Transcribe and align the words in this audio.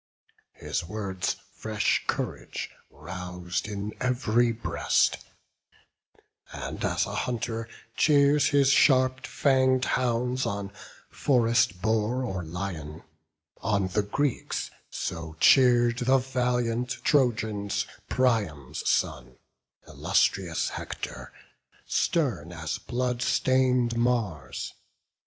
His 0.55 0.83
words 0.83 1.35
fresh 1.53 2.05
courage 2.07 2.71
rous'd 2.89 3.67
in 3.67 3.93
ev'ry 4.01 4.51
breast: 4.51 5.17
And 6.51 6.83
as 6.83 7.05
a 7.05 7.13
hunter 7.13 7.69
cheers 7.95 8.47
his 8.47 8.69
sharp 8.69 9.27
fang'd 9.27 9.85
hounds 9.85 10.47
On 10.47 10.73
forest 11.11 11.83
boar 11.83 12.23
or 12.23 12.43
lion; 12.43 13.03
on 13.57 13.89
the 13.89 14.01
Greeks 14.01 14.71
So 14.89 15.35
cheer'd 15.39 15.99
the 15.99 16.17
valiant 16.17 16.97
Trojans 17.03 17.85
Priam's 18.09 18.89
son, 18.89 19.35
Illustrious 19.87 20.69
Hector, 20.69 21.31
stern 21.85 22.51
as 22.51 22.79
blood 22.79 23.21
stain'd 23.21 23.95
Mars. 23.95 24.73